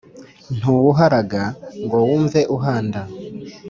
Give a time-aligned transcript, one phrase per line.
[0.57, 1.43] ntuwuharaga
[1.83, 3.01] ngo wumve uhanda